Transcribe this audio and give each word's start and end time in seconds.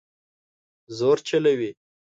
زور 0.97 1.17
چلوي 1.27 1.71